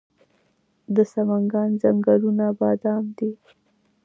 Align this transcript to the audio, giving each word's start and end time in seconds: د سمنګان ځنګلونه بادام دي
د 0.95 0.97
سمنګان 1.13 1.69
ځنګلونه 1.81 2.45
بادام 2.59 3.05
دي 3.17 3.31